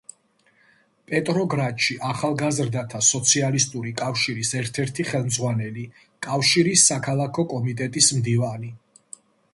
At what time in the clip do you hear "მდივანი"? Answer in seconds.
8.23-8.77